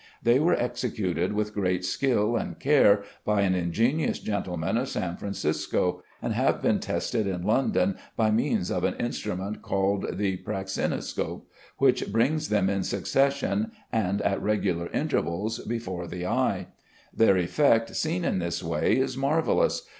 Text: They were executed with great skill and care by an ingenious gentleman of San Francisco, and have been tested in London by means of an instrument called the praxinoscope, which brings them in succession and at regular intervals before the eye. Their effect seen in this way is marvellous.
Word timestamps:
They 0.23 0.39
were 0.39 0.55
executed 0.55 1.33
with 1.33 1.53
great 1.53 1.85
skill 1.85 2.35
and 2.35 2.57
care 2.59 3.03
by 3.23 3.41
an 3.41 3.53
ingenious 3.53 4.17
gentleman 4.17 4.75
of 4.75 4.89
San 4.89 5.15
Francisco, 5.15 6.01
and 6.23 6.33
have 6.33 6.59
been 6.59 6.79
tested 6.79 7.27
in 7.27 7.43
London 7.43 7.97
by 8.17 8.31
means 8.31 8.71
of 8.71 8.83
an 8.83 8.95
instrument 8.95 9.61
called 9.61 10.17
the 10.17 10.37
praxinoscope, 10.37 11.45
which 11.77 12.11
brings 12.11 12.49
them 12.49 12.67
in 12.67 12.81
succession 12.81 13.73
and 13.91 14.23
at 14.23 14.41
regular 14.41 14.87
intervals 14.87 15.59
before 15.59 16.07
the 16.07 16.25
eye. 16.25 16.69
Their 17.13 17.37
effect 17.37 17.95
seen 17.95 18.25
in 18.25 18.39
this 18.39 18.63
way 18.63 18.97
is 18.97 19.15
marvellous. 19.15 19.87